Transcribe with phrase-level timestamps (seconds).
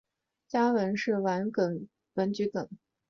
[0.47, 2.67] 家纹是丸桔梗。